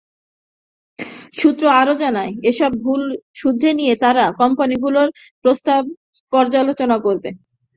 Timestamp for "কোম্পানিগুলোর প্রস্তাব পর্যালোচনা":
4.41-6.97